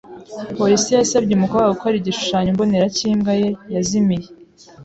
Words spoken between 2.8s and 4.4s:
cy’imbwa ye yazimiye.